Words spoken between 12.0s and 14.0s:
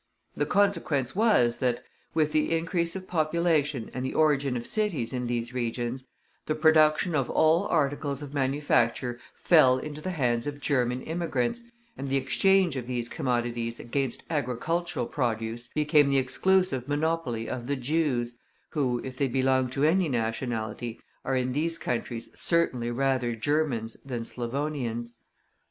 the exchange of these commodities